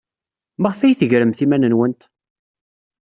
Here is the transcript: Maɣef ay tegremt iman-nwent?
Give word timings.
Maɣef 0.61 0.79
ay 0.81 0.95
tegremt 0.99 1.43
iman-nwent? 1.45 2.01